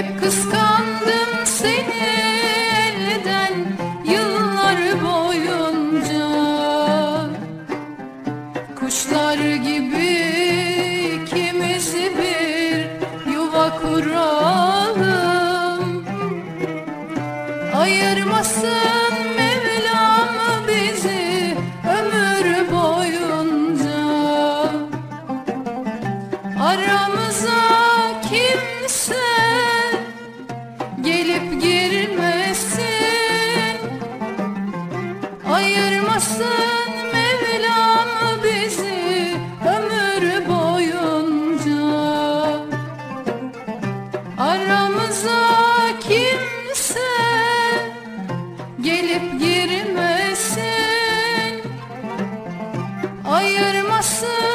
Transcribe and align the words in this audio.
Hep 0.00 0.20
kıskandım 0.20 1.32
seni 1.44 2.04
elden 2.74 3.54
yıllar 4.04 4.78
boyunca. 5.04 6.28
Kuşlar 8.80 9.38
gibi 9.56 10.12
ikimizi 11.14 12.12
bir 12.18 12.86
yuva 13.32 13.78
kuralım. 13.78 15.24
Ayırmasın 17.74 19.14
Mevlam 19.36 20.28
ömür 21.88 22.72
boyunca. 22.72 24.00
Aramı 26.60 27.19
gelip 31.20 31.62
girmesin. 31.62 32.80
Ayırmasın 35.52 36.90
Mevlam 37.12 38.08
bizi 38.44 39.36
ömür 39.66 40.48
boyunca. 40.48 41.84
Aramıza 44.38 45.40
kimse 46.00 47.10
gelip 48.80 49.40
girmesin. 49.40 50.62
Ayırmasın 53.28 54.49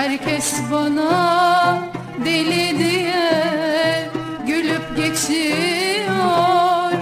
Herkes 0.00 0.54
bana 0.72 1.88
deli 2.24 2.78
diye 2.78 4.08
Gülüp 4.46 4.96
geçiyor. 4.96 6.92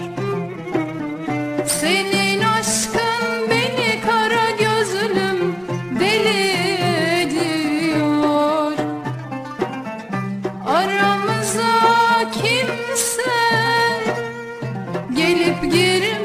Senin 1.67 2.43
aşkın 2.43 3.51
beni 3.51 4.01
kara 4.07 4.51
gözlüm 4.51 5.55
deli 6.01 6.53
ediyor. 7.23 8.73
Aramıza 10.67 11.81
kimse 12.33 13.33
gelip 15.15 15.63
girmesin 15.63 16.18